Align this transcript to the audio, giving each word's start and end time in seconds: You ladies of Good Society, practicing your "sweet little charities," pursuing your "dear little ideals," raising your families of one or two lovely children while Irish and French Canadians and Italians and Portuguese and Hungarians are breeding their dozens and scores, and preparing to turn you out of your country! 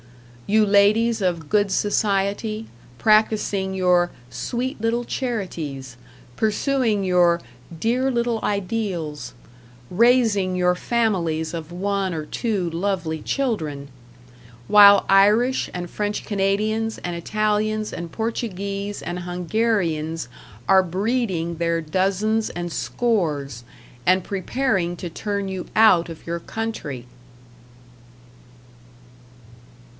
You 0.47 0.65
ladies 0.65 1.21
of 1.21 1.47
Good 1.47 1.71
Society, 1.71 2.65
practicing 2.97 3.73
your 3.73 4.09
"sweet 4.29 4.81
little 4.81 5.05
charities," 5.05 5.95
pursuing 6.35 7.05
your 7.05 7.39
"dear 7.79 8.11
little 8.11 8.39
ideals," 8.43 9.31
raising 9.89 10.55
your 10.55 10.75
families 10.75 11.53
of 11.53 11.71
one 11.71 12.13
or 12.13 12.25
two 12.25 12.69
lovely 12.71 13.21
children 13.21 13.89
while 14.67 15.05
Irish 15.07 15.69
and 15.71 15.89
French 15.89 16.25
Canadians 16.25 16.97
and 16.97 17.15
Italians 17.15 17.93
and 17.93 18.11
Portuguese 18.11 19.01
and 19.01 19.19
Hungarians 19.19 20.27
are 20.67 20.83
breeding 20.83 21.57
their 21.57 21.79
dozens 21.79 22.49
and 22.49 22.73
scores, 22.73 23.63
and 24.05 24.23
preparing 24.23 24.97
to 24.97 25.09
turn 25.09 25.47
you 25.47 25.67
out 25.75 26.09
of 26.09 26.25
your 26.27 26.39
country! 26.39 27.05